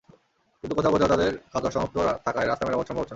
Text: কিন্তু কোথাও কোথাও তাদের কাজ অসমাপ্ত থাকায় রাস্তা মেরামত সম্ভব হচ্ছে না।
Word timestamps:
কিন্তু 0.63 0.75
কোথাও 0.75 0.91
কোথাও 0.91 1.07
তাদের 1.07 1.31
কাজ 1.53 1.63
অসমাপ্ত 1.65 1.95
থাকায় 2.25 2.47
রাস্তা 2.47 2.63
মেরামত 2.65 2.85
সম্ভব 2.87 3.01
হচ্ছে 3.01 3.07
না। 3.07 3.09